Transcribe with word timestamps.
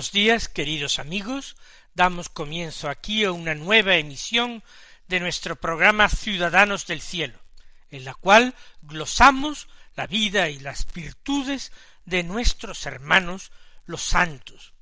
Buenos 0.00 0.12
días, 0.12 0.48
queridos 0.48 0.98
amigos. 0.98 1.56
Damos 1.92 2.30
comienzo 2.30 2.88
aquí 2.88 3.24
a 3.24 3.32
una 3.32 3.54
nueva 3.54 3.96
emisión 3.96 4.64
de 5.08 5.20
nuestro 5.20 5.56
programa 5.56 6.08
Ciudadanos 6.08 6.86
del 6.86 7.02
Cielo, 7.02 7.38
en 7.90 8.06
la 8.06 8.14
cual 8.14 8.54
glosamos 8.80 9.68
la 9.96 10.06
vida 10.06 10.48
y 10.48 10.58
las 10.58 10.90
virtudes 10.94 11.70
de 12.06 12.22
nuestros 12.22 12.86
hermanos 12.86 13.52
los 13.84 14.00
santos, 14.00 14.72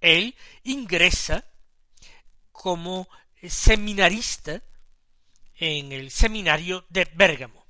él 0.00 0.34
ingresa 0.64 1.44
como 2.52 3.08
seminarista 3.46 4.62
en 5.56 5.92
el 5.92 6.10
seminario 6.10 6.86
de 6.88 7.06
Bérgamo. 7.14 7.66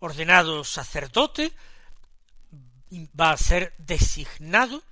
Ordenado 0.00 0.64
sacerdote, 0.64 1.52
va 3.18 3.32
a 3.32 3.36
ser 3.36 3.74
designado 3.78 4.82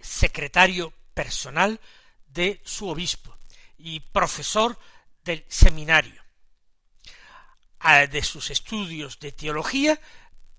secretario 0.00 0.92
personal 1.14 1.80
de 2.26 2.60
su 2.64 2.88
obispo 2.88 3.36
y 3.78 4.00
profesor 4.00 4.78
del 5.24 5.44
seminario. 5.48 6.22
De 8.10 8.22
sus 8.22 8.50
estudios 8.50 9.18
de 9.18 9.32
teología, 9.32 10.00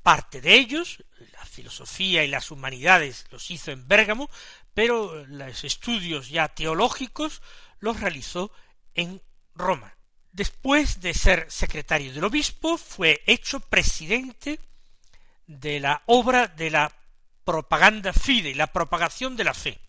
parte 0.02 0.42
de 0.42 0.56
ellos, 0.56 1.04
la 1.32 1.46
filosofía 1.46 2.24
y 2.24 2.28
las 2.28 2.52
humanidades 2.52 3.26
los 3.32 3.50
hizo 3.50 3.72
en 3.72 3.88
Bérgamo, 3.88 4.30
pero 4.74 5.26
los 5.26 5.64
estudios 5.64 6.30
ya 6.30 6.50
teológicos 6.50 7.42
los 7.80 8.00
realizó 8.02 8.52
en 8.94 9.22
Roma. 9.56 9.96
Después 10.34 11.00
de 11.00 11.14
ser 11.14 11.50
secretario 11.50 12.12
del 12.12 12.26
obispo, 12.26 12.78
fue 12.78 13.24
hecho 13.26 13.62
presidente 13.62 14.60
de 15.48 15.80
la 15.80 16.02
obra 16.08 16.48
de 16.48 16.70
la 16.70 16.92
propaganda 17.44 18.14
fide, 18.14 18.56
la 18.56 18.68
propagación 18.68 19.36
de 19.36 19.44
la 19.44 19.54
fe, 19.54 19.80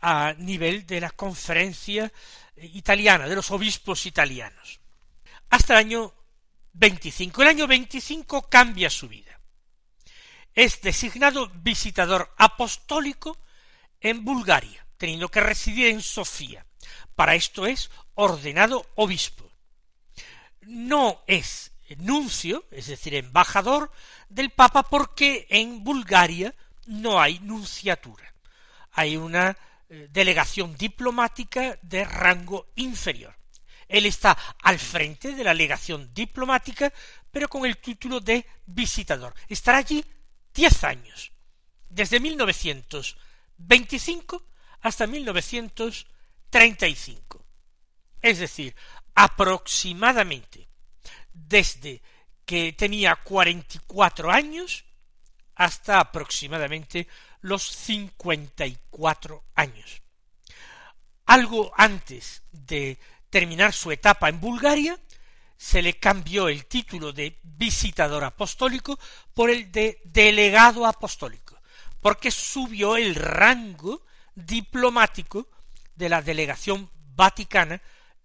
a 0.00 0.34
nivel 0.38 0.86
de 0.86 1.00
la 1.00 1.10
conferencia 1.10 2.12
italiana, 2.56 3.28
de 3.28 3.36
los 3.36 3.50
obispos 3.50 4.06
italianos. 4.06 4.80
Hasta 5.50 5.74
el 5.74 5.86
año 5.86 6.14
25. 6.72 7.42
El 7.42 7.48
año 7.48 7.66
25 7.66 8.48
cambia 8.48 8.90
su 8.90 9.08
vida. 9.08 9.38
Es 10.54 10.80
designado 10.80 11.48
visitador 11.48 12.32
apostólico 12.36 13.38
en 14.00 14.24
Bulgaria, 14.24 14.86
teniendo 14.96 15.30
que 15.30 15.40
residir 15.40 15.88
en 15.88 16.02
Sofía. 16.02 16.66
Para 17.14 17.34
esto 17.34 17.66
es 17.66 17.90
ordenado 18.14 18.86
obispo. 18.96 19.50
No 20.62 21.22
es 21.26 21.69
nuncio, 21.98 22.64
es 22.70 22.86
decir, 22.86 23.14
embajador 23.14 23.90
del 24.28 24.50
Papa, 24.50 24.84
porque 24.84 25.48
en 25.50 25.82
Bulgaria 25.82 26.54
no 26.86 27.20
hay 27.20 27.40
nunciatura. 27.40 28.32
Hay 28.92 29.16
una 29.16 29.58
delegación 29.88 30.76
diplomática 30.76 31.76
de 31.82 32.04
rango 32.04 32.68
inferior. 32.76 33.34
Él 33.88 34.06
está 34.06 34.38
al 34.62 34.78
frente 34.78 35.34
de 35.34 35.42
la 35.42 35.52
legación 35.52 36.14
diplomática, 36.14 36.92
pero 37.30 37.48
con 37.48 37.66
el 37.66 37.78
título 37.78 38.20
de 38.20 38.46
visitador. 38.66 39.34
Estará 39.48 39.78
allí 39.78 40.04
diez 40.54 40.84
años, 40.84 41.32
desde 41.88 42.20
1925 42.20 44.46
hasta 44.80 45.08
1935. 45.08 47.44
Es 48.22 48.38
decir, 48.38 48.76
aproximadamente 49.14 50.69
desde 51.32 52.02
que 52.44 52.72
tenía 52.72 53.16
cuarenta 53.16 53.76
y 53.76 53.80
cuatro 53.86 54.30
años 54.30 54.84
hasta 55.54 56.00
aproximadamente 56.00 57.06
los 57.42 57.62
cincuenta 57.62 58.66
y 58.66 58.76
cuatro 58.90 59.44
años. 59.54 60.02
Algo 61.26 61.72
antes 61.76 62.42
de 62.50 62.98
terminar 63.28 63.72
su 63.72 63.92
etapa 63.92 64.28
en 64.28 64.40
Bulgaria, 64.40 64.98
se 65.56 65.82
le 65.82 65.98
cambió 65.98 66.48
el 66.48 66.66
título 66.66 67.12
de 67.12 67.38
visitador 67.42 68.24
apostólico 68.24 68.98
por 69.34 69.50
el 69.50 69.70
de 69.70 70.00
delegado 70.04 70.86
apostólico, 70.86 71.60
porque 72.00 72.30
subió 72.30 72.96
el 72.96 73.14
rango 73.14 74.04
diplomático 74.34 75.48
de 75.94 76.08
la 76.08 76.22
delegación 76.22 76.90
vaticana 77.14 77.80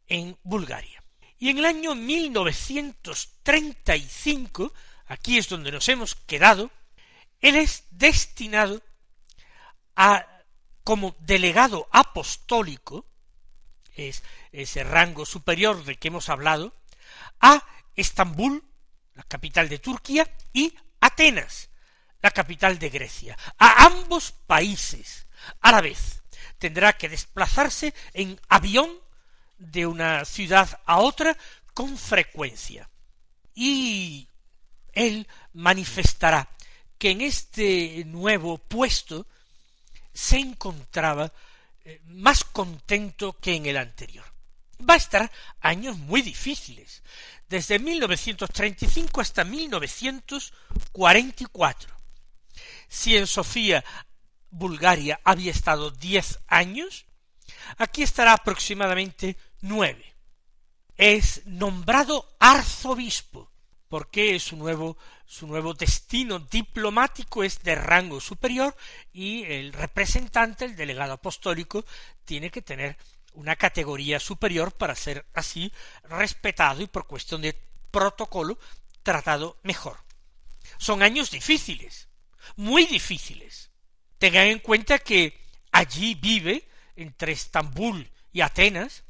en 0.08 0.38
Bulgaria. 0.44 1.04
Y 1.46 1.52
en 1.52 1.60
el 1.60 1.66
año 1.66 1.94
1935, 1.94 4.74
aquí 5.06 5.38
es 5.38 5.48
donde 5.48 5.72
nos 5.72 5.88
hemos 5.90 6.16
quedado, 6.16 6.72
él 7.40 7.56
es 7.56 7.84
destinado 7.92 8.82
a 9.96 10.26
como 10.84 11.16
delegado 11.20 11.88
apostólico 11.92 13.06
es 13.94 14.24
ese 14.54 14.84
rango 14.84 15.24
superior 15.24 15.84
del 15.84 16.00
que 16.00 16.08
hemos 16.08 16.30
hablado, 16.30 16.74
a 17.40 17.64
Estambul, 17.96 18.64
la 19.14 19.22
capital 19.22 19.70
de 19.70 19.78
Turquía, 19.78 20.28
y 20.52 20.74
Atenas, 21.00 21.70
la 22.24 22.32
capital 22.32 22.80
de 22.80 22.90
Grecia. 22.90 23.38
A 23.60 23.86
ambos 23.86 24.32
países 24.32 25.28
a 25.62 25.72
la 25.72 25.82
vez. 25.82 26.24
Tendrá 26.58 26.94
que 26.94 27.08
desplazarse 27.08 27.94
en 28.14 28.42
avión 28.50 29.05
de 29.58 29.86
una 29.86 30.26
ciudad 30.26 30.82
a 30.86 31.00
otra 31.00 31.38
con 31.74 31.98
frecuencia. 31.98 32.90
Y 33.54 34.28
él 34.94 35.28
manifestará 35.54 36.50
que 36.98 37.12
en 37.12 37.22
este 37.22 38.04
nuevo 38.06 38.58
puesto 38.58 39.28
se 40.14 40.38
encontraba 40.38 41.32
más 42.06 42.44
contento 42.44 43.38
que 43.40 43.56
en 43.56 43.68
el 43.68 43.78
anterior. 43.78 44.26
Va 44.88 44.96
a 44.96 44.98
estar 44.98 45.32
años 45.62 45.98
muy 45.98 46.22
difíciles. 46.22 47.02
desde 47.48 47.78
1935 47.78 49.22
hasta 49.22 49.44
1944. 49.44 51.96
Si 52.88 53.16
en 53.16 53.28
Sofía, 53.28 53.86
Bulgaria, 54.50 55.22
había 55.24 55.52
estado 55.52 55.92
diez 55.92 56.40
años, 56.48 57.06
aquí 57.78 58.04
estará 58.04 58.34
aproximadamente 58.34 59.38
nueve. 59.62 60.14
Es 60.98 61.46
nombrado 61.46 62.36
arzobispo, 62.40 63.52
porque 63.90 64.40
su 64.40 64.56
nuevo, 64.56 64.98
su 65.26 65.48
nuevo 65.48 65.74
destino 65.74 66.40
diplomático 66.40 67.44
es 67.44 67.62
de 67.64 67.76
rango 67.76 68.20
superior 68.20 68.76
y 69.12 69.44
el 69.44 69.74
representante, 69.74 70.66
el 70.66 70.76
delegado 70.76 71.14
apostólico, 71.14 71.86
tiene 72.24 72.50
que 72.50 72.62
tener 72.62 72.98
una 73.34 73.56
categoría 73.56 74.20
superior 74.20 74.72
para 74.72 74.96
ser 74.96 75.26
así 75.34 75.72
respetado 76.04 76.82
y 76.82 76.88
por 76.88 77.08
cuestión 77.08 77.42
de 77.42 77.60
protocolo 77.92 78.58
tratado 79.04 79.60
mejor. 79.64 79.98
Son 80.78 81.04
años 81.04 81.32
difíciles, 81.32 82.08
muy 82.56 82.86
difíciles. 82.86 83.72
Tengan 84.18 84.48
en 84.48 84.60
cuenta 84.60 85.00
que 85.00 85.40
allí 85.72 86.16
vive, 86.16 86.68
entre 86.96 87.32
Estambul 87.32 88.10
y 88.32 88.42
Atenas, 88.42 89.04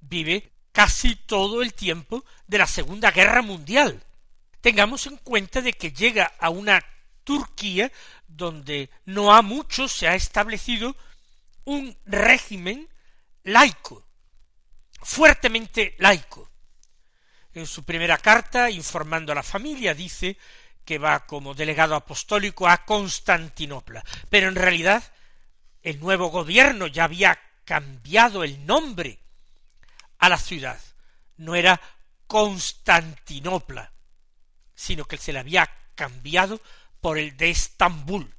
vive 0.00 0.52
casi 0.72 1.16
todo 1.16 1.62
el 1.62 1.74
tiempo 1.74 2.24
de 2.46 2.58
la 2.58 2.66
Segunda 2.66 3.10
Guerra 3.10 3.42
Mundial. 3.42 4.02
Tengamos 4.60 5.06
en 5.06 5.16
cuenta 5.16 5.60
de 5.60 5.72
que 5.72 5.92
llega 5.92 6.32
a 6.38 6.50
una 6.50 6.84
Turquía 7.24 7.90
donde 8.26 8.90
no 9.04 9.32
ha 9.32 9.42
mucho 9.42 9.88
se 9.88 10.08
ha 10.08 10.14
establecido 10.14 10.96
un 11.64 11.96
régimen 12.06 12.88
laico, 13.44 14.06
fuertemente 15.02 15.94
laico. 15.98 16.50
En 17.52 17.66
su 17.66 17.84
primera 17.84 18.18
carta, 18.18 18.70
informando 18.70 19.32
a 19.32 19.34
la 19.34 19.42
familia, 19.42 19.94
dice 19.94 20.36
que 20.84 20.98
va 20.98 21.26
como 21.26 21.54
delegado 21.54 21.94
apostólico 21.94 22.68
a 22.68 22.84
Constantinopla, 22.84 24.04
pero 24.28 24.48
en 24.48 24.54
realidad 24.54 25.02
el 25.82 26.00
nuevo 26.00 26.28
gobierno 26.28 26.86
ya 26.86 27.04
había 27.04 27.38
cambiado 27.64 28.44
el 28.44 28.66
nombre 28.66 29.18
a 30.18 30.28
la 30.28 30.38
ciudad. 30.38 30.80
No 31.36 31.54
era 31.54 31.80
Constantinopla, 32.26 33.92
sino 34.74 35.04
que 35.04 35.16
se 35.16 35.32
le 35.32 35.38
había 35.38 35.70
cambiado 35.94 36.60
por 37.00 37.18
el 37.18 37.36
de 37.36 37.50
Estambul. 37.50 38.34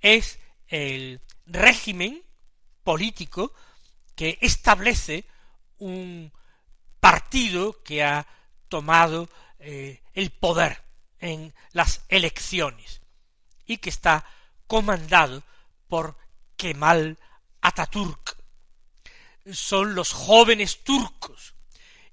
Es 0.00 0.38
el 0.68 1.20
régimen 1.46 2.22
político 2.84 3.52
que 4.14 4.38
establece 4.40 5.24
un 5.78 6.32
partido 7.00 7.82
que 7.82 8.02
ha 8.02 8.26
tomado 8.68 9.28
eh, 9.58 10.02
el 10.12 10.30
poder 10.30 10.82
en 11.20 11.54
las 11.72 12.04
elecciones 12.08 13.00
y 13.66 13.78
que 13.78 13.90
está 13.90 14.24
comandado 14.66 15.42
por 15.88 16.16
Kemal 16.58 17.16
Ataturk 17.62 18.36
son 19.50 19.94
los 19.94 20.12
jóvenes 20.12 20.84
turcos. 20.84 21.54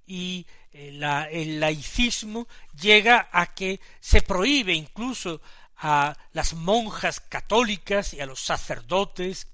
Y 0.08 0.46
eh, 0.72 1.28
el 1.32 1.60
laicismo 1.60 2.48
llega 2.80 3.28
a 3.32 3.54
que 3.54 3.82
se 4.00 4.22
prohíbe 4.22 4.74
incluso 4.74 5.42
a 5.78 6.16
las 6.32 6.54
monjas 6.54 7.20
católicas 7.20 8.14
y 8.14 8.22
a 8.22 8.26
los 8.26 8.40
sacerdotes 8.40 9.48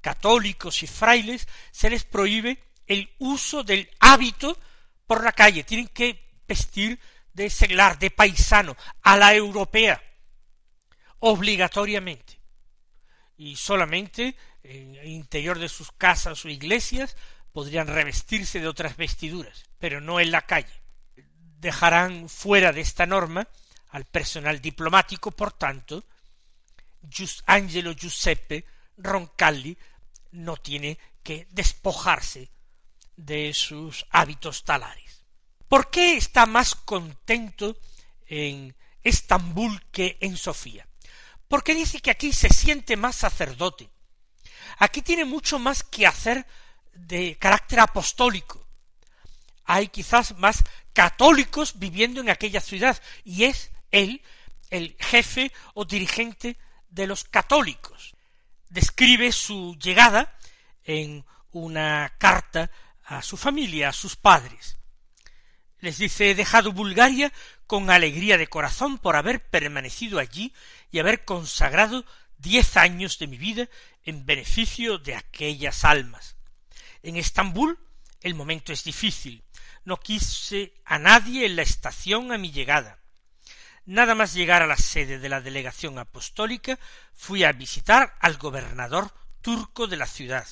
católicos 0.00 0.82
y 0.82 0.86
frailes 0.86 1.46
se 1.70 1.90
les 1.90 2.04
prohíbe 2.04 2.62
el 2.86 3.10
uso 3.18 3.64
del 3.64 3.90
hábito 4.00 4.56
por 5.06 5.22
la 5.22 5.32
calle, 5.32 5.64
tienen 5.64 5.88
que 5.88 6.40
vestir 6.46 6.98
de 7.32 7.50
seglar, 7.50 7.98
de 7.98 8.10
paisano, 8.10 8.76
a 9.02 9.16
la 9.16 9.34
europea, 9.34 10.02
obligatoriamente. 11.18 12.35
Y 13.36 13.56
solamente 13.56 14.36
en 14.62 14.96
el 14.96 15.08
interior 15.08 15.58
de 15.58 15.68
sus 15.68 15.92
casas 15.92 16.44
o 16.44 16.48
iglesias 16.48 17.16
podrían 17.52 17.86
revestirse 17.86 18.60
de 18.60 18.68
otras 18.68 18.96
vestiduras, 18.96 19.64
pero 19.78 20.00
no 20.00 20.20
en 20.20 20.30
la 20.30 20.42
calle. 20.42 20.82
Dejarán 21.58 22.28
fuera 22.28 22.72
de 22.72 22.80
esta 22.80 23.06
norma 23.06 23.48
al 23.88 24.04
personal 24.04 24.60
diplomático, 24.60 25.30
por 25.30 25.52
tanto, 25.52 26.04
Angelo 27.46 27.92
Giuseppe 27.92 28.64
Roncalli 28.96 29.76
no 30.32 30.56
tiene 30.56 30.98
que 31.22 31.46
despojarse 31.50 32.50
de 33.16 33.54
sus 33.54 34.06
hábitos 34.10 34.64
talares. 34.64 35.24
¿Por 35.68 35.90
qué 35.90 36.16
está 36.16 36.46
más 36.46 36.74
contento 36.74 37.78
en 38.26 38.76
Estambul 39.02 39.82
que 39.90 40.18
en 40.20 40.36
Sofía? 40.36 40.86
Porque 41.48 41.74
dice 41.74 42.00
que 42.00 42.10
aquí 42.10 42.32
se 42.32 42.48
siente 42.48 42.96
más 42.96 43.16
sacerdote, 43.16 43.90
Aquí 44.78 45.02
tiene 45.02 45.24
mucho 45.24 45.58
más 45.58 45.82
que 45.82 46.06
hacer 46.06 46.46
de 46.92 47.36
carácter 47.38 47.80
apostólico. 47.80 48.66
Hay 49.64 49.88
quizás 49.88 50.36
más 50.36 50.64
católicos 50.92 51.78
viviendo 51.78 52.20
en 52.20 52.30
aquella 52.30 52.60
ciudad 52.60 53.00
y 53.24 53.44
es 53.44 53.70
él 53.90 54.22
el 54.70 54.96
jefe 54.98 55.52
o 55.74 55.84
dirigente 55.84 56.58
de 56.88 57.06
los 57.06 57.24
católicos. 57.24 58.14
Describe 58.68 59.32
su 59.32 59.76
llegada 59.76 60.36
en 60.84 61.24
una 61.50 62.14
carta 62.18 62.70
a 63.04 63.22
su 63.22 63.36
familia, 63.36 63.90
a 63.90 63.92
sus 63.92 64.16
padres. 64.16 64.78
Les 65.80 65.98
dice 65.98 66.30
he 66.30 66.34
dejado 66.34 66.72
Bulgaria 66.72 67.32
con 67.66 67.90
alegría 67.90 68.38
de 68.38 68.46
corazón 68.46 68.98
por 68.98 69.16
haber 69.16 69.44
permanecido 69.48 70.18
allí 70.18 70.54
y 70.90 70.98
haber 70.98 71.24
consagrado 71.24 72.04
diez 72.38 72.76
años 72.76 73.18
de 73.18 73.26
mi 73.26 73.38
vida 73.38 73.68
en 74.04 74.24
beneficio 74.24 74.98
de 74.98 75.14
aquellas 75.14 75.84
almas. 75.84 76.36
En 77.02 77.16
Estambul 77.16 77.78
el 78.22 78.34
momento 78.34 78.72
es 78.72 78.82
difícil. 78.82 79.44
No 79.84 79.98
quise 79.98 80.74
a 80.84 80.98
nadie 80.98 81.46
en 81.46 81.56
la 81.56 81.62
estación 81.62 82.32
a 82.32 82.38
mi 82.38 82.50
llegada. 82.50 82.98
Nada 83.84 84.16
más 84.16 84.34
llegar 84.34 84.62
a 84.62 84.66
la 84.66 84.76
sede 84.76 85.20
de 85.20 85.28
la 85.28 85.40
delegación 85.40 85.98
apostólica, 85.98 86.76
fui 87.14 87.44
a 87.44 87.52
visitar 87.52 88.16
al 88.20 88.36
gobernador 88.36 89.12
turco 89.42 89.86
de 89.86 89.96
la 89.96 90.08
ciudad, 90.08 90.48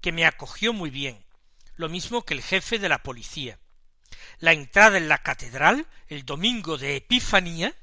que 0.00 0.10
me 0.10 0.26
acogió 0.26 0.72
muy 0.72 0.90
bien, 0.90 1.24
lo 1.76 1.88
mismo 1.88 2.24
que 2.24 2.34
el 2.34 2.42
jefe 2.42 2.80
de 2.80 2.88
la 2.88 3.04
policía. 3.04 3.60
La 4.38 4.52
entrada 4.52 4.98
en 4.98 5.08
la 5.08 5.18
catedral, 5.18 5.86
el 6.08 6.26
domingo 6.26 6.76
de 6.76 6.96
Epifanía, 6.96 7.74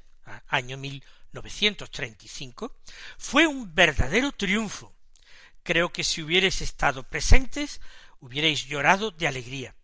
año 0.46 0.76
1935, 0.76 2.76
fue 3.18 3.46
un 3.46 3.74
verdadero 3.74 4.30
triunfo. 4.32 4.94
Creo 5.62 5.92
que 5.92 6.04
si 6.04 6.22
hubierais 6.22 6.60
estado 6.60 7.02
presentes, 7.02 7.80
hubierais 8.20 8.66
llorado 8.66 9.10
de 9.10 9.26
alegría. 9.26 9.74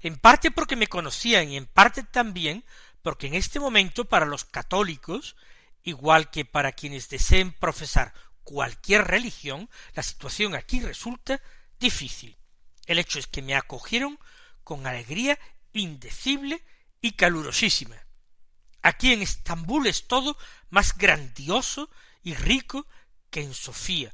En 0.00 0.16
parte 0.16 0.50
porque 0.50 0.76
me 0.76 0.88
conocían 0.88 1.50
y 1.50 1.56
en 1.56 1.66
parte 1.66 2.02
también 2.02 2.64
porque 3.02 3.26
en 3.26 3.34
este 3.34 3.60
momento 3.60 4.04
para 4.04 4.26
los 4.26 4.44
católicos, 4.44 5.36
igual 5.82 6.30
que 6.30 6.44
para 6.44 6.72
quienes 6.72 7.08
deseen 7.08 7.52
profesar 7.52 8.14
cualquier 8.44 9.06
religión, 9.06 9.68
la 9.94 10.02
situación 10.02 10.54
aquí 10.54 10.80
resulta 10.80 11.40
difícil. 11.78 12.36
El 12.86 12.98
hecho 12.98 13.18
es 13.18 13.26
que 13.26 13.42
me 13.42 13.54
acogieron 13.54 14.18
con 14.64 14.86
alegría 14.86 15.38
indecible 15.72 16.62
y 17.00 17.12
calurosísima. 17.12 17.96
Aquí 18.82 19.12
en 19.12 19.22
Estambul 19.22 19.86
es 19.86 20.06
todo 20.06 20.36
más 20.70 20.96
grandioso 20.96 21.88
y 22.22 22.34
rico 22.34 22.86
que 23.30 23.40
en 23.40 23.54
Sofía. 23.54 24.12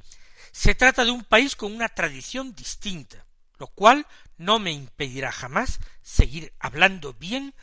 Se 0.51 0.75
trata 0.75 1.05
de 1.05 1.11
un 1.11 1.23
país 1.23 1.55
con 1.55 1.73
una 1.73 1.89
tradición 1.89 2.55
distinta, 2.55 3.25
lo 3.57 3.67
cual 3.67 4.07
no 4.37 4.59
me 4.59 4.71
impedirá 4.71 5.31
jamás 5.31 5.79
seguir 6.01 6.53
hablando 6.59 7.13
bien 7.13 7.53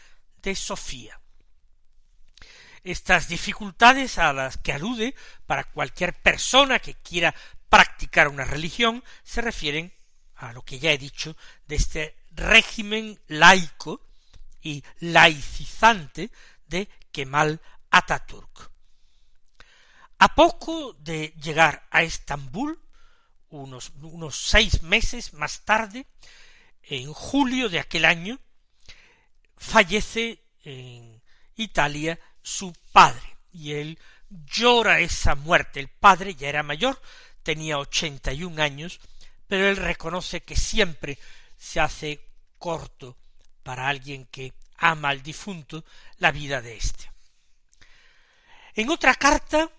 de 0.42 0.54
Sofía. 0.54 1.20
Estas 2.84 3.28
dificultades 3.28 4.18
a 4.18 4.32
las 4.32 4.58
que 4.58 4.72
alude 4.72 5.14
para 5.46 5.64
cualquier 5.64 6.14
persona 6.14 6.78
que 6.78 6.94
quiera 6.94 7.34
practicar 7.68 8.28
una 8.28 8.44
religión 8.44 9.02
se 9.24 9.40
refieren 9.40 9.92
a 10.36 10.52
lo 10.52 10.62
que 10.62 10.78
ya 10.78 10.92
he 10.92 10.98
dicho 10.98 11.36
de 11.66 11.76
este 11.76 12.16
régimen 12.36 13.18
laico 13.28 14.00
y 14.62 14.84
laicizante 15.00 16.30
de 16.66 16.88
Kemal 17.10 17.60
Ataturk. 17.90 18.70
A 20.18 20.34
poco 20.34 20.94
de 20.94 21.34
llegar 21.42 21.86
a 21.90 22.02
Estambul, 22.02 22.80
unos, 23.50 23.92
unos 24.00 24.36
seis 24.36 24.82
meses 24.82 25.32
más 25.34 25.64
tarde, 25.64 26.06
en 26.82 27.12
julio 27.12 27.68
de 27.68 27.80
aquel 27.80 28.04
año, 28.04 28.38
fallece 29.56 30.42
en 30.64 31.22
Italia 31.56 32.18
su 32.42 32.72
padre, 32.92 33.36
y 33.52 33.72
él 33.72 33.98
llora 34.30 35.00
esa 35.00 35.34
muerte. 35.34 35.80
El 35.80 35.88
padre 35.88 36.34
ya 36.34 36.48
era 36.48 36.62
mayor, 36.62 37.00
tenía 37.42 37.78
ochenta 37.78 38.32
y 38.32 38.44
un 38.44 38.60
años, 38.60 39.00
pero 39.46 39.68
él 39.68 39.76
reconoce 39.76 40.42
que 40.42 40.56
siempre 40.56 41.18
se 41.56 41.80
hace 41.80 42.25
corto 42.58 43.16
para 43.62 43.88
alguien 43.88 44.26
que 44.26 44.52
ama 44.78 45.08
al 45.08 45.22
difunto 45.22 45.84
la 46.18 46.30
vida 46.30 46.60
de 46.60 46.76
éste. 46.76 47.10
En 48.74 48.90
otra 48.90 49.14
carta, 49.14 49.70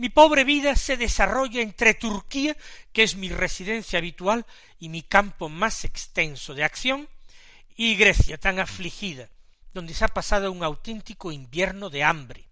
mi 0.00 0.08
pobre 0.08 0.44
vida 0.44 0.76
se 0.76 0.96
desarrolla 0.96 1.60
entre 1.60 1.92
Turquía, 1.92 2.56
que 2.90 3.02
es 3.02 3.16
mi 3.16 3.28
residencia 3.28 3.98
habitual 3.98 4.46
y 4.78 4.88
mi 4.88 5.02
campo 5.02 5.50
más 5.50 5.84
extenso 5.84 6.54
de 6.54 6.64
acción, 6.64 7.06
y 7.76 7.96
Grecia, 7.96 8.38
tan 8.38 8.58
afligida, 8.60 9.28
donde 9.74 9.92
se 9.92 10.06
ha 10.06 10.08
pasado 10.08 10.50
un 10.52 10.64
auténtico 10.64 11.32
invierno 11.32 11.90
de 11.90 12.02
hambre, 12.02 12.48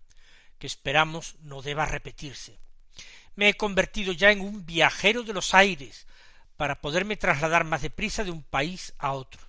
que 0.59 0.67
esperamos 0.67 1.37
no 1.41 1.63
deba 1.63 1.87
repetirse. 1.87 2.59
Me 3.35 3.49
he 3.49 3.55
convertido 3.55 4.13
ya 4.13 4.31
en 4.31 4.43
un 4.43 4.67
viajero 4.67 5.23
de 5.23 5.33
los 5.33 5.55
aires, 5.55 6.07
para 6.59 6.83
poderme 6.83 7.17
trasladar 7.17 7.65
más 7.65 7.81
deprisa 7.81 8.25
de 8.25 8.31
un 8.31 8.43
país 8.43 8.93
a 8.99 9.13
otro. 9.13 9.41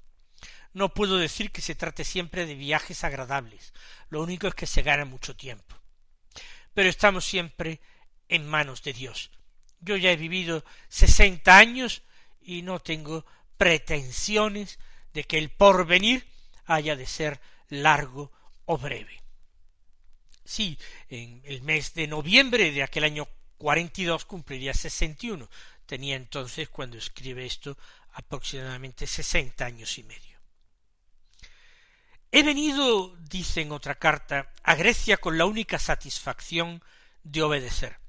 No 0.72 0.94
puedo 0.94 1.18
decir 1.18 1.52
que 1.52 1.62
se 1.62 1.76
trate 1.76 2.06
siempre 2.06 2.46
de 2.46 2.56
viajes 2.56 3.04
agradables, 3.04 3.74
lo 4.10 4.24
único 4.24 4.48
es 4.48 4.56
que 4.56 4.68
se 4.68 4.84
gana 4.84 5.04
mucho 5.04 5.36
tiempo. 5.36 5.79
Pero 6.74 6.90
estamos 6.90 7.26
siempre 7.26 7.80
en 8.28 8.48
manos 8.48 8.84
de 8.84 8.94
Dios. 8.94 9.32
Yo 9.82 9.98
ya 9.98 10.12
he 10.12 10.18
vivido 10.18 10.64
sesenta 10.88 11.58
años 11.58 12.04
y 12.42 12.62
no 12.62 12.80
tengo 12.80 13.26
pretensiones 13.58 14.80
de 15.14 15.24
que 15.24 15.38
el 15.38 15.50
porvenir 15.50 16.28
haya 16.66 16.96
de 16.96 17.06
ser 17.06 17.40
largo 17.70 18.32
o 18.66 18.78
breve. 18.78 19.22
Sí, 20.46 20.78
en 21.10 21.42
el 21.46 21.62
mes 21.62 21.94
de 21.94 22.08
noviembre 22.08 22.72
de 22.72 22.84
aquel 22.84 23.04
año 23.04 23.28
cuarenta 23.58 24.02
y 24.02 24.06
dos 24.06 24.26
cumpliría 24.26 24.74
sesenta 24.74 25.28
y 25.28 25.32
uno. 25.32 25.50
Tenía 25.86 26.16
entonces, 26.16 26.70
cuando 26.70 26.98
escribe 26.98 27.46
esto, 27.46 27.78
aproximadamente 28.14 29.06
sesenta 29.08 29.66
años 29.66 29.98
y 29.98 30.04
medio. 30.04 30.39
He 32.32 32.44
venido, 32.44 33.16
dice 33.18 33.62
en 33.62 33.72
otra 33.72 33.96
carta, 33.96 34.54
a 34.64 34.76
Grecia 34.76 35.18
con 35.18 35.38
la 35.38 35.46
única 35.46 35.80
satisfacción 35.80 36.84
de 37.24 37.42
obedecer, 37.42 38.00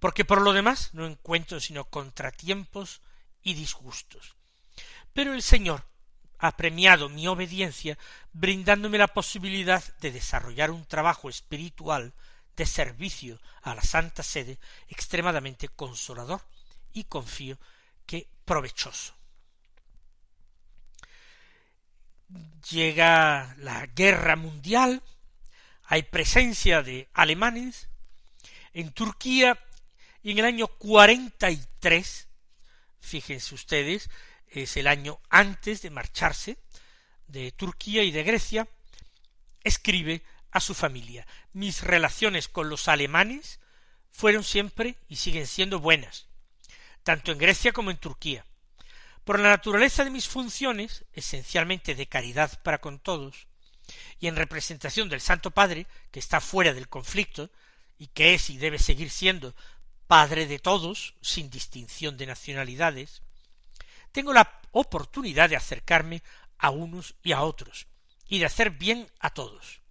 porque 0.00 0.24
por 0.24 0.40
lo 0.40 0.52
demás 0.52 0.94
no 0.94 1.06
encuentro 1.06 1.60
sino 1.60 1.84
contratiempos 1.84 3.02
y 3.42 3.54
disgustos. 3.54 4.34
Pero 5.12 5.32
el 5.32 5.42
Señor 5.42 5.86
ha 6.38 6.56
premiado 6.56 7.08
mi 7.08 7.28
obediencia 7.28 7.98
brindándome 8.32 8.98
la 8.98 9.08
posibilidad 9.08 9.82
de 9.98 10.10
desarrollar 10.10 10.72
un 10.72 10.84
trabajo 10.84 11.28
espiritual 11.28 12.14
de 12.56 12.66
servicio 12.66 13.40
a 13.62 13.76
la 13.76 13.82
Santa 13.82 14.24
Sede 14.24 14.58
extremadamente 14.88 15.68
consolador 15.68 16.42
y 16.92 17.04
confío 17.04 17.58
que 18.06 18.28
provechoso. 18.44 19.17
Llega 22.70 23.54
la 23.58 23.86
guerra 23.86 24.36
mundial, 24.36 25.02
hay 25.84 26.02
presencia 26.02 26.82
de 26.82 27.08
alemanes 27.14 27.88
en 28.74 28.92
Turquía 28.92 29.58
y 30.22 30.32
en 30.32 30.38
el 30.38 30.44
año 30.44 30.66
cuarenta 30.66 31.50
y 31.50 31.60
tres, 31.78 32.28
fíjense 33.00 33.54
ustedes, 33.54 34.10
es 34.48 34.76
el 34.76 34.86
año 34.86 35.20
antes 35.30 35.82
de 35.82 35.90
marcharse 35.90 36.58
de 37.26 37.52
Turquía 37.52 38.02
y 38.02 38.10
de 38.10 38.24
Grecia, 38.24 38.68
escribe 39.64 40.22
a 40.50 40.60
su 40.60 40.74
familia 40.74 41.26
mis 41.58 41.82
relaciones 41.82 42.46
con 42.46 42.68
los 42.68 42.86
alemanes 42.86 43.58
fueron 44.12 44.44
siempre 44.44 44.96
y 45.08 45.16
siguen 45.16 45.46
siendo 45.46 45.80
buenas, 45.80 46.26
tanto 47.02 47.32
en 47.32 47.38
Grecia 47.38 47.72
como 47.72 47.90
en 47.90 47.96
Turquía. 47.96 48.44
Por 49.28 49.40
la 49.40 49.50
naturaleza 49.50 50.04
de 50.04 50.10
mis 50.10 50.26
funciones, 50.26 51.04
esencialmente 51.12 51.94
de 51.94 52.06
caridad 52.06 52.62
para 52.62 52.80
con 52.80 52.98
todos, 52.98 53.46
y 54.18 54.26
en 54.26 54.36
representación 54.36 55.10
del 55.10 55.20
Santo 55.20 55.50
Padre, 55.50 55.86
que 56.10 56.18
está 56.18 56.40
fuera 56.40 56.72
del 56.72 56.88
conflicto, 56.88 57.50
y 57.98 58.06
que 58.06 58.32
es 58.32 58.48
y 58.48 58.56
debe 58.56 58.78
seguir 58.78 59.10
siendo 59.10 59.54
Padre 60.06 60.46
de 60.46 60.58
todos, 60.58 61.12
sin 61.20 61.50
distinción 61.50 62.16
de 62.16 62.24
nacionalidades, 62.24 63.20
tengo 64.12 64.32
la 64.32 64.62
oportunidad 64.72 65.50
de 65.50 65.56
acercarme 65.56 66.22
a 66.56 66.70
unos 66.70 67.14
y 67.22 67.32
a 67.32 67.42
otros, 67.42 67.86
y 68.28 68.38
de 68.38 68.46
hacer 68.46 68.70
bien 68.70 69.10
a 69.20 69.28
todos. 69.28 69.82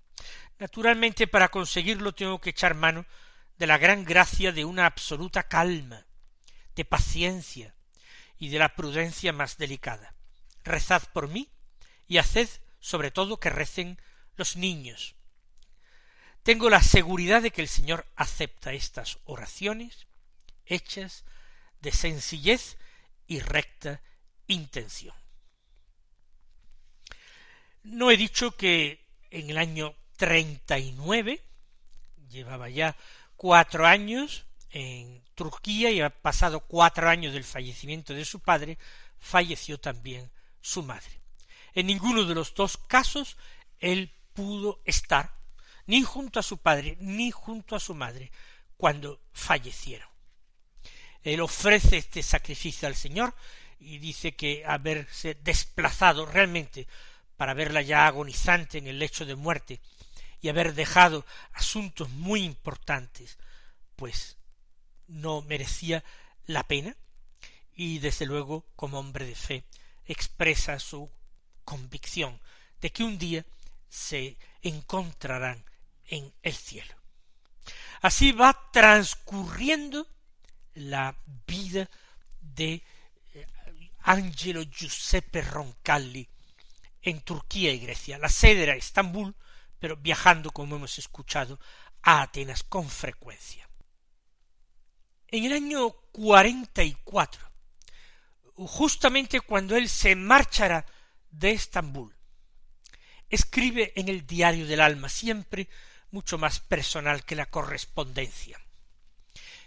Naturalmente, 0.57 1.27
para 1.27 1.49
conseguirlo 1.49 2.15
tengo 2.15 2.41
que 2.41 2.49
echar 2.49 2.73
mano 2.73 3.05
de 3.59 3.67
la 3.67 3.77
gran 3.77 4.03
gracia 4.03 4.51
de 4.51 4.65
una 4.65 4.87
absoluta 4.87 5.43
calma, 5.43 6.07
de 6.73 6.85
paciencia 6.85 7.76
y 8.39 8.49
de 8.49 8.59
la 8.59 8.75
prudencia 8.75 9.33
más 9.33 9.57
delicada. 9.57 10.13
Rezad 10.63 11.03
por 11.13 11.27
mí 11.27 11.49
y 12.07 12.17
haced 12.17 12.49
sobre 12.79 13.11
todo 13.11 13.39
que 13.39 13.49
recen 13.49 13.99
los 14.35 14.55
niños. 14.55 15.15
Tengo 16.43 16.69
la 16.69 16.81
seguridad 16.81 17.41
de 17.41 17.51
que 17.51 17.61
el 17.61 17.67
Señor 17.67 18.05
acepta 18.15 18.73
estas 18.73 19.19
oraciones 19.25 20.07
hechas 20.65 21.25
de 21.81 21.91
sencillez 21.91 22.77
y 23.27 23.39
recta 23.39 24.01
intención. 24.47 25.15
No 27.83 28.11
he 28.11 28.17
dicho 28.17 28.55
que 28.55 29.05
en 29.29 29.49
el 29.49 29.57
año 29.57 29.95
treinta 30.15 30.79
y 30.79 30.91
nueve 30.93 31.43
llevaba 32.29 32.69
ya 32.69 32.95
cuatro 33.35 33.85
años 33.85 34.46
en 34.77 35.23
Turquía 35.33 35.89
y 35.89 36.01
ha 36.01 36.11
pasado 36.11 36.59
cuatro 36.59 37.09
años 37.09 37.33
del 37.33 37.43
fallecimiento 37.43 38.13
de 38.13 38.25
su 38.25 38.39
padre, 38.39 38.77
falleció 39.17 39.79
también 39.79 40.29
su 40.61 40.83
madre. 40.83 41.19
En 41.73 41.87
ninguno 41.87 42.25
de 42.25 42.35
los 42.35 42.53
dos 42.53 42.77
casos 42.77 43.37
él 43.79 44.11
pudo 44.33 44.81
estar 44.85 45.33
ni 45.87 46.03
junto 46.03 46.39
a 46.39 46.43
su 46.43 46.59
padre 46.59 46.95
ni 46.99 47.31
junto 47.31 47.75
a 47.75 47.79
su 47.79 47.95
madre 47.95 48.31
cuando 48.77 49.19
fallecieron. 49.33 50.07
Él 51.23 51.41
ofrece 51.41 51.97
este 51.97 52.21
sacrificio 52.21 52.87
al 52.87 52.95
Señor 52.95 53.33
y 53.79 53.97
dice 53.97 54.35
que 54.35 54.63
haberse 54.63 55.33
desplazado 55.35 56.27
realmente 56.27 56.87
para 57.35 57.55
verla 57.55 57.81
ya 57.81 58.05
agonizante 58.05 58.77
en 58.77 58.85
el 58.85 58.99
lecho 58.99 59.25
de 59.25 59.35
muerte 59.35 59.79
y 60.39 60.49
haber 60.49 60.75
dejado 60.75 61.25
asuntos 61.53 62.09
muy 62.09 62.43
importantes, 62.43 63.39
pues 63.95 64.36
no 65.07 65.41
merecía 65.41 66.03
la 66.45 66.63
pena 66.63 66.95
y 67.73 67.99
desde 67.99 68.25
luego 68.25 68.65
como 68.75 68.99
hombre 68.99 69.25
de 69.25 69.35
fe 69.35 69.63
expresa 70.05 70.79
su 70.79 71.09
convicción 71.63 72.39
de 72.81 72.91
que 72.91 73.03
un 73.03 73.17
día 73.17 73.45
se 73.89 74.37
encontrarán 74.61 75.63
en 76.05 76.33
el 76.41 76.53
cielo. 76.53 76.95
Así 78.01 78.31
va 78.31 78.69
transcurriendo 78.71 80.07
la 80.75 81.15
vida 81.45 81.89
de 82.39 82.83
eh, 83.33 83.47
Angelo 84.03 84.63
Giuseppe 84.63 85.41
Roncalli 85.41 86.27
en 87.01 87.21
Turquía 87.21 87.71
y 87.71 87.79
Grecia. 87.79 88.17
La 88.17 88.29
sede 88.29 88.63
era 88.63 88.75
Estambul, 88.75 89.35
pero 89.79 89.97
viajando, 89.97 90.51
como 90.51 90.75
hemos 90.75 90.97
escuchado, 90.99 91.59
a 92.01 92.21
Atenas 92.21 92.63
con 92.63 92.89
frecuencia. 92.89 93.66
En 95.29 95.43
el 95.43 95.53
año 95.53 95.91
cuarenta 96.11 96.83
y 96.83 96.93
cuatro, 97.03 97.45
justamente 98.55 99.41
cuando 99.41 99.75
él 99.75 99.89
se 99.89 100.15
marchará 100.15 100.85
de 101.29 101.51
Estambul, 101.51 102.15
escribe 103.29 103.91
en 103.97 104.07
el 104.07 104.25
diario 104.25 104.65
del 104.65 104.79
alma, 104.79 105.09
siempre 105.09 105.67
mucho 106.11 106.37
más 106.37 106.61
personal 106.61 107.25
que 107.25 107.35
la 107.35 107.47
correspondencia. 107.47 108.59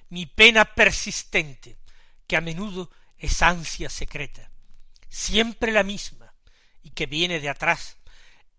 Mi 0.09 0.25
pena 0.25 0.75
persistente, 0.75 1.77
que 2.27 2.37
a 2.37 2.41
menudo 2.41 2.91
es 3.19 3.43
ansia 3.43 3.91
secreta, 3.91 4.51
siempre 5.11 5.73
la 5.73 5.83
misma, 5.83 6.33
y 6.83 6.91
que 6.91 7.05
viene 7.05 7.39
de 7.39 7.51
atrás, 7.51 7.99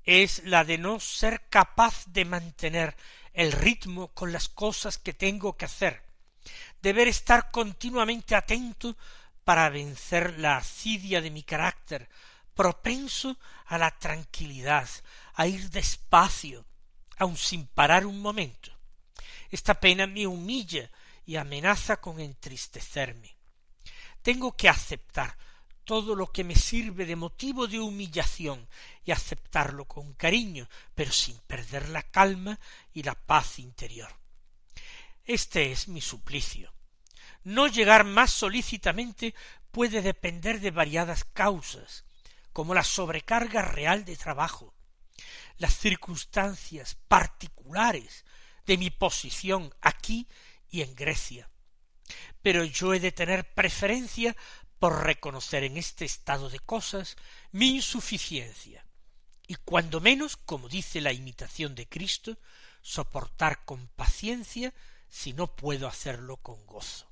es 0.03 0.43
la 0.45 0.63
de 0.63 0.77
no 0.77 0.99
ser 0.99 1.47
capaz 1.49 2.05
de 2.05 2.25
mantener 2.25 2.95
el 3.33 3.51
ritmo 3.51 4.09
con 4.09 4.31
las 4.31 4.49
cosas 4.49 4.99
que 4.99 5.13
tengo 5.13 5.57
que 5.57 5.65
hacer, 5.65 6.10
deber 6.81 7.07
estar 7.07 7.51
continuamente 7.51 8.35
atento 8.35 8.97
para 9.43 9.69
vencer 9.69 10.39
la 10.39 10.57
asidia 10.57 11.21
de 11.21 11.31
mi 11.31 11.43
carácter, 11.43 12.09
propenso 12.53 13.37
a 13.65 13.77
la 13.77 13.91
tranquilidad, 13.91 14.87
a 15.33 15.47
ir 15.47 15.69
despacio, 15.69 16.65
aun 17.17 17.37
sin 17.37 17.67
parar 17.67 18.05
un 18.05 18.21
momento. 18.21 18.71
Esta 19.49 19.79
pena 19.79 20.07
me 20.07 20.27
humilla 20.27 20.89
y 21.25 21.35
amenaza 21.35 21.97
con 21.97 22.19
entristecerme. 22.19 23.35
Tengo 24.21 24.55
que 24.55 24.69
aceptar 24.69 25.37
todo 25.83 26.15
lo 26.15 26.31
que 26.31 26.43
me 26.43 26.55
sirve 26.55 27.05
de 27.05 27.15
motivo 27.15 27.67
de 27.67 27.79
humillación 27.79 28.67
y 29.03 29.11
aceptarlo 29.11 29.85
con 29.85 30.13
cariño, 30.13 30.69
pero 30.95 31.11
sin 31.11 31.37
perder 31.39 31.89
la 31.89 32.03
calma 32.03 32.59
y 32.93 33.03
la 33.03 33.15
paz 33.15 33.59
interior. 33.59 34.20
Este 35.25 35.71
es 35.71 35.87
mi 35.87 36.01
suplicio. 36.01 36.73
No 37.43 37.67
llegar 37.67 38.03
más 38.03 38.31
solícitamente 38.31 39.33
puede 39.71 40.01
depender 40.01 40.59
de 40.59 40.71
variadas 40.71 41.23
causas, 41.23 42.05
como 42.53 42.73
la 42.73 42.83
sobrecarga 42.83 43.61
real 43.61 44.05
de 44.05 44.17
trabajo, 44.17 44.73
las 45.57 45.77
circunstancias 45.77 46.97
particulares 47.07 48.25
de 48.65 48.77
mi 48.77 48.89
posición 48.89 49.73
aquí 49.81 50.27
y 50.69 50.81
en 50.81 50.95
Grecia. 50.95 51.49
Pero 52.41 52.63
yo 52.63 52.93
he 52.93 52.99
de 52.99 53.11
tener 53.11 53.53
preferencia 53.53 54.35
por 54.79 55.03
reconocer 55.03 55.63
en 55.63 55.77
este 55.77 56.05
estado 56.05 56.49
de 56.49 56.59
cosas 56.59 57.15
mi 57.51 57.75
insuficiencia, 57.75 58.85
y 59.47 59.55
cuando 59.55 60.01
menos, 60.01 60.37
como 60.37 60.67
dice 60.67 61.01
la 61.01 61.13
imitación 61.13 61.75
de 61.75 61.87
Cristo, 61.87 62.37
soportar 62.81 63.63
con 63.63 63.87
paciencia 63.89 64.73
si 65.11 65.33
no 65.33 65.55
puedo 65.55 65.87
hacerlo 65.87 66.37
con 66.37 66.65
gozo. 66.65 67.07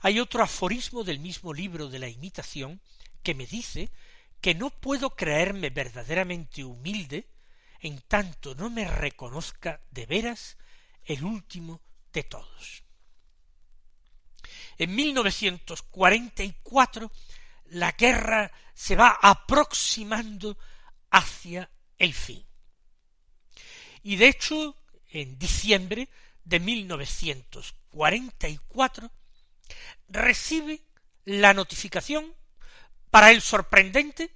Hay 0.00 0.18
otro 0.18 0.42
aforismo 0.42 1.04
del 1.04 1.20
mismo 1.20 1.54
libro 1.54 1.88
de 1.88 2.00
la 2.00 2.08
imitación 2.08 2.80
que 3.22 3.34
me 3.34 3.46
dice 3.46 3.92
que 4.40 4.56
no 4.56 4.70
puedo 4.70 5.10
creerme 5.10 5.70
verdaderamente 5.70 6.64
humilde 6.64 7.28
en 7.80 8.00
tanto 8.00 8.54
no 8.54 8.70
me 8.70 8.88
reconozca 8.88 9.82
de 9.90 10.06
veras 10.06 10.56
el 11.04 11.22
último 11.24 11.82
de 12.12 12.22
todos. 12.24 12.82
En 14.78 14.94
1944 14.94 17.12
la 17.66 17.92
guerra 17.92 18.50
se 18.74 18.96
va 18.96 19.18
aproximando 19.20 20.56
hacia 21.10 21.70
el 21.98 22.14
fin. 22.14 22.42
Y 24.02 24.16
de 24.16 24.28
hecho, 24.28 24.74
en 25.08 25.38
diciembre 25.38 26.08
de 26.44 26.60
1944, 26.60 29.10
recibe 30.08 30.82
la 31.24 31.54
notificación 31.54 32.34
para 33.10 33.30
el 33.30 33.42
sorprendente 33.42 34.32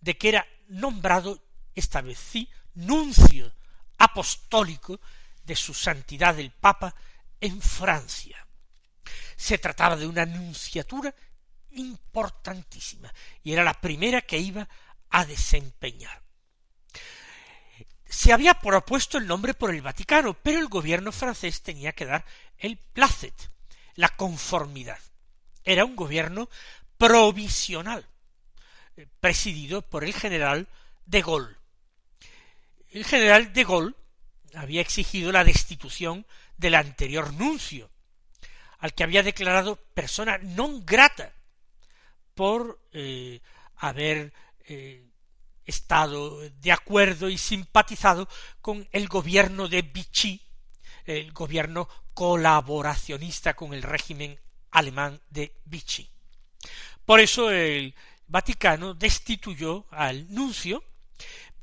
de 0.00 0.16
que 0.16 0.28
era 0.28 0.46
nombrado 0.68 1.42
esta 1.74 2.00
vez 2.00 2.18
sí 2.18 2.48
nuncio 2.74 3.52
apostólico 3.98 5.00
de 5.44 5.56
su 5.56 5.74
santidad 5.74 6.38
el 6.38 6.50
Papa 6.50 6.94
en 7.40 7.60
Francia. 7.60 8.46
Se 9.36 9.58
trataba 9.58 9.96
de 9.96 10.06
una 10.06 10.22
anunciatura 10.22 11.14
importantísima 11.70 13.12
y 13.42 13.52
era 13.52 13.64
la 13.64 13.80
primera 13.80 14.22
que 14.22 14.38
iba 14.38 14.68
a 15.10 15.24
desempeñar. 15.24 16.25
Se 18.08 18.32
había 18.32 18.54
propuesto 18.54 19.18
el 19.18 19.26
nombre 19.26 19.54
por 19.54 19.74
el 19.74 19.82
Vaticano, 19.82 20.34
pero 20.34 20.58
el 20.58 20.68
gobierno 20.68 21.12
francés 21.12 21.62
tenía 21.62 21.92
que 21.92 22.06
dar 22.06 22.24
el 22.58 22.76
placet, 22.76 23.34
la 23.94 24.08
conformidad. 24.10 24.98
Era 25.64 25.84
un 25.84 25.96
gobierno 25.96 26.48
provisional, 26.96 28.06
eh, 28.96 29.06
presidido 29.20 29.82
por 29.82 30.04
el 30.04 30.14
general 30.14 30.68
de 31.04 31.22
Gaulle. 31.22 31.56
El 32.90 33.04
general 33.04 33.52
de 33.52 33.64
Gaulle 33.64 33.94
había 34.54 34.80
exigido 34.80 35.32
la 35.32 35.44
destitución 35.44 36.26
del 36.56 36.76
anterior 36.76 37.32
nuncio, 37.34 37.90
al 38.78 38.94
que 38.94 39.04
había 39.04 39.22
declarado 39.22 39.76
persona 39.94 40.38
non 40.38 40.84
grata 40.84 41.32
por 42.36 42.78
eh, 42.92 43.40
haber 43.76 44.32
eh, 44.68 45.04
estado 45.66 46.40
de 46.40 46.72
acuerdo 46.72 47.28
y 47.28 47.36
simpatizado 47.36 48.28
con 48.60 48.88
el 48.92 49.08
gobierno 49.08 49.68
de 49.68 49.82
Vichy, 49.82 50.40
el 51.04 51.32
gobierno 51.32 51.88
colaboracionista 52.14 53.54
con 53.54 53.74
el 53.74 53.82
régimen 53.82 54.38
alemán 54.70 55.20
de 55.28 55.56
Vichy. 55.64 56.08
Por 57.04 57.20
eso 57.20 57.50
el 57.50 57.94
Vaticano 58.26 58.94
destituyó 58.94 59.86
al 59.90 60.32
nuncio 60.32 60.82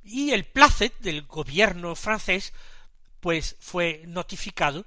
y 0.03 0.31
el 0.31 0.45
placet 0.45 0.97
del 0.99 1.23
gobierno 1.23 1.95
francés 1.95 2.53
pues 3.19 3.55
fue 3.59 4.03
notificado 4.05 4.85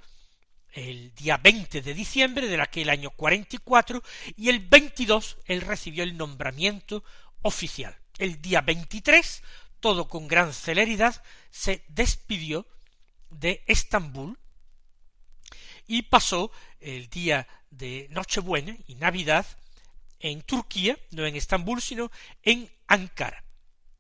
el 0.73 1.15
día 1.15 1.39
20 1.39 1.81
de 1.81 1.95
diciembre 1.95 2.49
de 2.49 2.61
aquel 2.61 2.91
año 2.91 3.11
44 3.11 4.03
y 4.37 4.51
el 4.51 4.61
22 4.61 5.39
él 5.47 5.63
recibió 5.63 6.05
el 6.05 6.17
nombramiento 6.17 7.03
oficial. 7.43 7.97
El 8.19 8.41
día 8.41 8.63
23, 8.63 9.43
todo 9.81 10.09
con 10.09 10.27
gran 10.27 10.53
celeridad, 10.53 11.23
se 11.51 11.85
despidió 11.89 12.67
de 13.31 13.63
Estambul 13.67 14.39
y 15.87 16.03
pasó 16.03 16.51
el 16.81 17.09
día 17.09 17.47
de 17.71 18.09
Nochebuena 18.11 18.77
y 18.87 18.95
Navidad 18.95 19.47
en 20.19 20.43
Turquía, 20.43 20.99
no 21.11 21.27
en 21.27 21.37
Estambul, 21.37 21.83
sino 21.83 22.11
en 22.43 22.71
Ankara. 22.87 23.45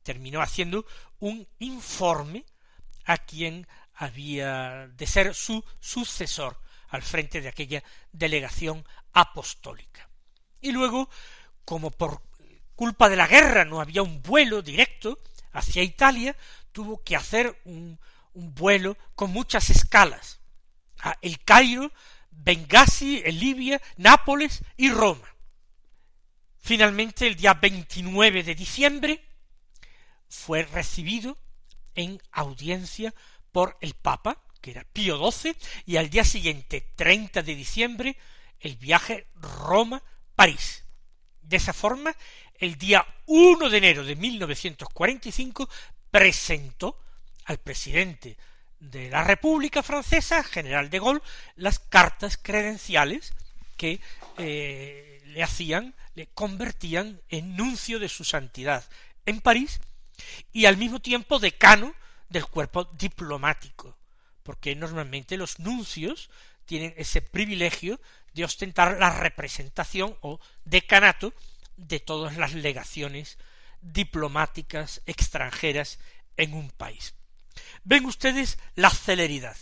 Terminó 0.03 0.41
haciendo 0.41 0.87
un 1.19 1.47
informe 1.59 2.45
a 3.05 3.19
quien 3.19 3.67
había 3.95 4.89
de 4.89 5.07
ser 5.07 5.35
su 5.35 5.65
sucesor 5.81 6.61
al 6.89 7.03
frente 7.03 7.41
de 7.41 7.49
aquella 7.49 7.83
delegación 8.13 8.87
apostólica. 9.13 10.09
Y 10.61 10.73
luego, 10.73 11.11
como 11.65 11.91
por 11.91 12.23
culpa 12.77 13.09
de 13.09 13.17
la 13.17 13.27
guerra 13.27 13.65
no 13.65 13.81
había 13.81 14.03
un 14.03 14.23
vuelo 14.23 14.63
directo 14.63 15.19
hacia 15.53 15.83
Italia, 15.83 16.37
tuvo 16.71 17.03
que 17.03 17.17
hacer 17.17 17.61
un, 17.65 17.99
vuelo 18.35 18.99
con 19.15 19.31
muchas 19.31 19.71
escalas 19.71 20.41
a 21.01 21.17
El 21.23 21.43
Cairo, 21.43 21.91
Bengasi, 22.31 23.23
Libia, 23.33 23.81
Nápoles 23.97 24.63
y 24.77 24.91
Roma. 24.91 25.27
Finalmente, 26.59 27.27
el 27.27 27.37
día 27.37 27.55
29 27.55 28.43
de 28.43 28.55
diciembre, 28.55 29.25
fue 30.29 30.65
recibido 30.65 31.39
en 31.95 32.21
audiencia 32.33 33.15
por 33.53 33.79
el 33.81 33.95
Papa, 33.95 34.43
que 34.61 34.73
era 34.73 34.85
Pío 34.85 35.19
XII, 35.31 35.57
y 35.87 35.97
al 35.97 36.11
día 36.11 36.25
siguiente, 36.25 36.93
30 36.97 37.43
de 37.43 37.55
diciembre, 37.55 38.19
el 38.61 38.77
viaje 38.77 39.29
Roma-París. 39.35 40.85
De 41.41 41.57
esa 41.57 41.73
forma, 41.73 42.15
el 42.59 42.77
día 42.77 43.07
1 43.27 43.71
de 43.71 43.79
enero 43.79 44.05
de 44.05 44.17
1945 44.17 45.69
presentó 46.11 46.99
al 47.45 47.59
presidente 47.59 48.37
de 48.81 49.11
la 49.11 49.25
República 49.25 49.83
Francesa, 49.83 50.43
general 50.43 50.91
de 50.91 50.99
Gaulle, 50.99 51.23
las 51.57 51.79
cartas 51.79 52.39
credenciales 52.41 53.33
que 53.77 54.01
eh, 54.39 55.23
le 55.27 55.43
hacían, 55.43 55.95
le 56.15 56.29
convertían 56.29 57.21
en 57.29 57.57
nuncio 57.57 57.99
de 57.99 58.09
su 58.09 58.25
santidad 58.25 58.85
en 59.25 59.41
París 59.41 59.81
y 60.53 60.67
al 60.67 60.77
mismo 60.77 61.01
tiempo 61.01 61.39
decano 61.39 61.95
del 62.29 62.47
cuerpo 62.47 62.85
diplomático, 62.85 63.97
porque 64.43 64.75
normalmente 64.75 65.37
los 65.37 65.59
nuncios 65.59 66.31
tienen 66.65 66.95
ese 66.97 67.23
privilegio 67.23 68.01
de 68.35 68.45
ostentar 68.45 68.99
la 68.99 69.11
representación 69.11 70.17
o 70.21 70.41
decanato 70.65 71.33
de 71.77 72.01
todas 72.01 72.37
las 72.37 72.55
legaciones 72.55 73.39
diplomáticas 73.81 75.03
extranjeras 75.07 75.99
en 76.37 76.55
un 76.55 76.71
país. 76.71 77.15
Ven 77.85 78.05
ustedes 78.05 78.59
la 78.75 78.91
celeridad. 78.91 79.57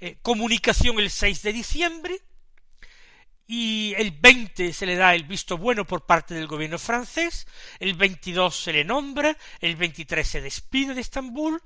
Eh, 0.00 0.18
comunicación 0.22 0.98
el 0.98 1.10
6 1.10 1.42
de 1.42 1.52
diciembre 1.52 2.20
y 3.46 3.94
el 3.96 4.12
20 4.12 4.72
se 4.72 4.86
le 4.86 4.96
da 4.96 5.14
el 5.14 5.24
visto 5.24 5.58
bueno 5.58 5.84
por 5.84 6.06
parte 6.06 6.34
del 6.34 6.46
gobierno 6.46 6.78
francés, 6.78 7.46
el 7.78 7.94
22 7.94 8.54
se 8.54 8.72
le 8.72 8.84
nombra, 8.84 9.36
el 9.60 9.76
23 9.76 10.26
se 10.26 10.40
despide 10.40 10.94
de 10.94 11.00
Estambul, 11.00 11.60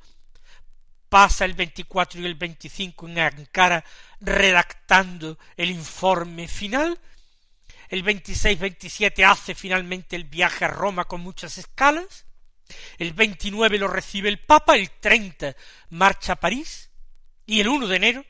pasa 1.08 1.44
el 1.44 1.54
24 1.54 2.20
y 2.20 2.26
el 2.26 2.34
25 2.34 3.08
en 3.08 3.18
Ankara 3.18 3.84
redactando 4.20 5.38
el 5.56 5.70
informe 5.70 6.48
final, 6.48 6.98
el 7.94 8.04
26-27 8.04 9.24
hace 9.24 9.54
finalmente 9.54 10.16
el 10.16 10.24
viaje 10.24 10.64
a 10.64 10.68
Roma 10.68 11.04
con 11.04 11.20
muchas 11.20 11.58
escalas, 11.58 12.26
el 12.98 13.12
29 13.12 13.78
lo 13.78 13.86
recibe 13.86 14.28
el 14.28 14.40
Papa, 14.40 14.74
el 14.74 14.90
30 14.90 15.54
marcha 15.90 16.32
a 16.32 16.40
París 16.40 16.90
y 17.46 17.60
el 17.60 17.68
1 17.68 17.86
de 17.86 17.96
enero 17.96 18.24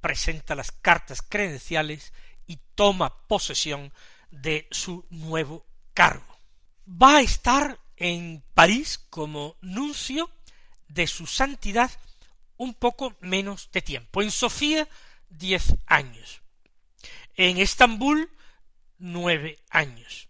presenta 0.00 0.54
las 0.54 0.70
cartas 0.70 1.20
credenciales 1.20 2.12
y 2.46 2.60
toma 2.76 3.26
posesión 3.26 3.92
de 4.30 4.68
su 4.70 5.04
nuevo 5.10 5.66
cargo. 5.94 6.38
Va 6.86 7.16
a 7.16 7.22
estar 7.22 7.80
en 7.96 8.44
París 8.54 9.04
como 9.10 9.56
nuncio 9.62 10.30
de 10.86 11.08
su 11.08 11.26
santidad 11.26 11.90
un 12.56 12.74
poco 12.74 13.16
menos 13.20 13.68
de 13.72 13.82
tiempo. 13.82 14.22
En 14.22 14.30
Sofía, 14.30 14.88
diez 15.28 15.74
años. 15.86 16.40
En 17.34 17.58
Estambul, 17.58 18.30
nueve 19.02 19.58
años. 19.68 20.28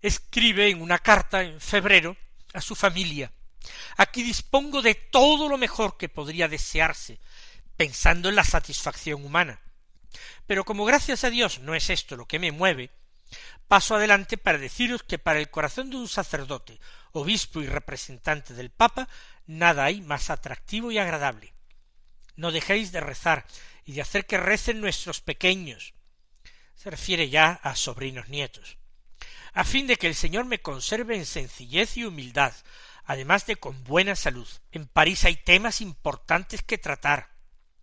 Escribe 0.00 0.70
en 0.70 0.82
una 0.82 0.98
carta 0.98 1.42
en 1.42 1.60
febrero 1.60 2.16
a 2.54 2.60
su 2.60 2.74
familia 2.74 3.32
Aquí 3.96 4.22
dispongo 4.22 4.82
de 4.82 4.94
todo 4.94 5.48
lo 5.48 5.58
mejor 5.58 5.96
que 5.96 6.08
podría 6.08 6.48
desearse, 6.48 7.18
pensando 7.76 8.28
en 8.28 8.36
la 8.36 8.44
satisfacción 8.44 9.24
humana. 9.24 9.60
Pero 10.46 10.64
como 10.64 10.84
gracias 10.84 11.24
a 11.24 11.30
Dios 11.30 11.60
no 11.60 11.74
es 11.74 11.90
esto 11.90 12.16
lo 12.16 12.26
que 12.26 12.38
me 12.38 12.52
mueve, 12.52 12.90
paso 13.66 13.94
adelante 13.94 14.38
para 14.38 14.58
deciros 14.58 15.02
que 15.02 15.18
para 15.18 15.38
el 15.38 15.50
corazón 15.50 15.90
de 15.90 15.96
un 15.96 16.08
sacerdote, 16.08 16.80
obispo 17.12 17.60
y 17.60 17.66
representante 17.66 18.54
del 18.54 18.70
Papa, 18.70 19.08
nada 19.46 19.84
hay 19.84 20.00
más 20.00 20.30
atractivo 20.30 20.90
y 20.90 20.98
agradable. 20.98 21.52
No 22.36 22.52
dejéis 22.52 22.92
de 22.92 23.00
rezar 23.00 23.46
y 23.84 23.92
de 23.92 24.02
hacer 24.02 24.26
que 24.26 24.38
recen 24.38 24.80
nuestros 24.80 25.20
pequeños. 25.20 25.92
Se 26.78 26.90
refiere 26.90 27.28
ya 27.28 27.58
a 27.64 27.74
sobrinos 27.74 28.28
nietos. 28.28 28.78
A 29.52 29.64
fin 29.64 29.88
de 29.88 29.96
que 29.96 30.06
el 30.06 30.14
Señor 30.14 30.44
me 30.44 30.60
conserve 30.60 31.16
en 31.16 31.26
sencillez 31.26 31.96
y 31.96 32.04
humildad, 32.04 32.54
además 33.04 33.46
de 33.46 33.56
con 33.56 33.82
buena 33.82 34.14
salud. 34.14 34.46
En 34.70 34.86
París 34.86 35.24
hay 35.24 35.34
temas 35.34 35.80
importantes 35.80 36.62
que 36.62 36.78
tratar, 36.78 37.34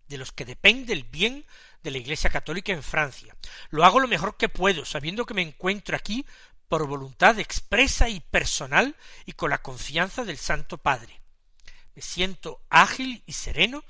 de 0.08 0.16
los 0.16 0.32
que 0.32 0.46
depende 0.46 0.94
el 0.94 1.04
bien 1.04 1.44
de 1.82 1.90
la 1.90 1.98
Iglesia 1.98 2.30
católica 2.30 2.72
en 2.72 2.82
Francia. 2.82 3.36
Lo 3.68 3.84
hago 3.84 4.00
lo 4.00 4.08
mejor 4.08 4.38
que 4.38 4.48
puedo, 4.48 4.86
sabiendo 4.86 5.26
que 5.26 5.34
me 5.34 5.42
encuentro 5.42 5.94
aquí 5.94 6.24
por 6.66 6.86
voluntad 6.86 7.38
expresa 7.38 8.08
y 8.08 8.20
personal 8.20 8.96
y 9.26 9.32
con 9.32 9.50
la 9.50 9.60
confianza 9.60 10.24
del 10.24 10.38
Santo 10.38 10.78
Padre. 10.78 11.20
Me 11.94 12.00
siento 12.00 12.62
ágil 12.70 13.22
y 13.26 13.34
sereno 13.34 13.84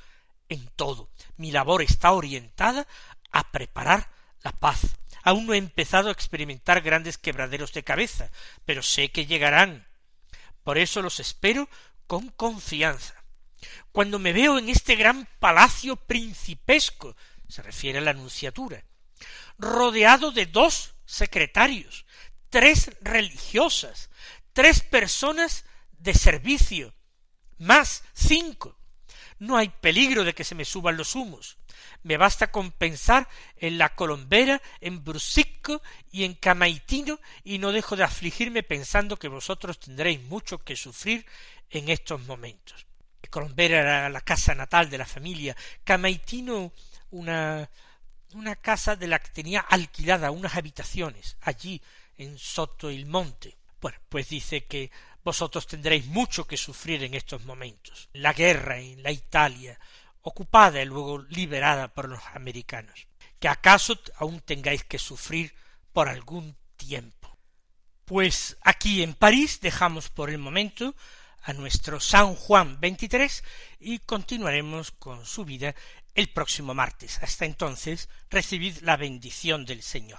en 0.49 0.67
todo. 0.75 1.11
Mi 1.37 1.53
labor 1.53 1.83
está 1.83 2.11
orientada 2.11 2.89
a 3.31 3.53
preparar 3.53 4.16
la 4.43 4.53
paz. 4.53 4.97
Aún 5.23 5.47
no 5.47 5.55
he 5.55 5.59
empezado 5.59 6.09
a 6.09 6.13
experimentar 6.13 6.81
grandes 6.83 7.19
quebraderos 7.19 7.73
de 7.73 7.83
cabeza, 7.83 8.31
pero 8.65 8.83
sé 8.83 9.11
que 9.11 9.27
llegarán 9.27 9.87
por 10.67 10.79
eso 10.79 11.01
los 11.01 11.21
espero 11.21 11.69
con 12.09 12.29
confianza. 12.31 13.15
Cuando 13.93 14.19
me 14.19 14.33
veo 14.33 14.59
en 14.59 14.69
este 14.69 14.97
gran 14.97 15.29
palacio 15.39 15.95
principesco, 15.95 17.15
se 17.49 17.63
refiere 17.63 17.99
a 17.99 18.01
la 18.01 18.11
Anunciatura, 18.11 18.85
rodeado 19.59 20.33
de 20.33 20.47
dos 20.47 20.95
secretarios, 21.05 22.05
tres 22.51 22.91
religiosas, 23.01 24.11
tres 24.53 24.81
personas 24.81 25.67
de 25.99 26.15
servicio, 26.15 26.93
más 27.59 28.03
cinco. 28.13 28.77
No 29.39 29.57
hay 29.57 29.69
peligro 29.69 30.25
de 30.25 30.35
que 30.35 30.43
se 30.43 30.57
me 30.57 30.65
suban 30.65 30.97
los 30.97 31.15
humos 31.15 31.59
me 32.03 32.17
basta 32.17 32.51
con 32.51 32.73
pensar 32.73 33.29
en 33.57 33.79
la 33.79 33.95
Colombera, 33.95 34.61
en 34.81 35.05
Brusicco 35.05 35.83
y 36.11 36.25
en 36.25 36.35
Camaitino, 36.35 37.21
y 37.45 37.59
no 37.59 37.73
dejo 37.73 37.97
de 37.97 38.05
afligirme 38.05 38.63
pensando 38.63 39.17
que 39.17 39.29
vosotros 39.29 39.79
tendréis 39.79 40.23
mucho 40.23 40.59
que 40.59 40.77
sufrir 40.77 41.27
en 41.71 41.89
estos 41.89 42.21
momentos. 42.27 42.87
Colombera 43.29 43.81
era 43.81 44.09
la 44.09 44.21
casa 44.21 44.55
natal 44.55 44.89
de 44.89 44.99
la 44.99 45.07
familia, 45.07 45.57
Camaitino 45.85 46.73
una 47.11 47.69
una 48.35 48.57
casa 48.57 48.97
de 48.97 49.07
la 49.07 49.19
que 49.19 49.31
tenía 49.31 49.61
alquilada 49.61 50.31
unas 50.31 50.57
habitaciones 50.57 51.37
allí 51.41 51.81
en 52.19 52.39
Soto 52.39 52.91
el 52.91 53.07
Monte. 53.07 53.57
Bueno, 53.81 53.99
pues 54.09 54.29
dice 54.29 54.65
que 54.65 54.91
vosotros 55.23 55.67
tendréis 55.67 56.07
mucho 56.07 56.47
que 56.47 56.57
sufrir 56.57 57.03
en 57.03 57.15
estos 57.15 57.45
momentos. 57.45 58.09
La 58.13 58.33
guerra 58.33 58.79
en 58.79 59.03
la 59.03 59.11
Italia, 59.11 59.79
ocupada 60.27 60.83
y 60.83 60.85
luego 60.85 61.23
liberada 61.29 61.87
por 61.87 62.09
los 62.09 62.21
americanos, 62.35 63.07
que 63.39 63.49
acaso 63.49 63.97
aún 64.17 64.41
tengáis 64.41 64.83
que 64.83 64.99
sufrir 64.99 65.55
por 65.93 66.09
algún 66.09 66.57
tiempo. 66.77 67.39
Pues 68.05 68.57
aquí 68.63 69.05
en 69.05 69.15
París 69.15 69.61
dejamos 69.61 70.09
por 70.09 70.31
el 70.31 70.39
momento 70.39 70.97
a 71.43 71.53
nuestro 71.53 72.01
San 72.01 72.35
Juan 72.35 72.79
XXIII 72.83 73.45
y 73.79 74.01
continuaremos 74.01 74.91
con 74.91 75.25
su 75.25 75.45
vida 75.45 75.77
el 76.15 76.29
próximo 76.31 76.75
martes. 76.75 77.21
Hasta 77.23 77.45
entonces, 77.45 78.09
recibid 78.29 78.79
la 78.83 78.97
bendición 78.97 79.65
del 79.65 79.83
Señor. 79.83 80.19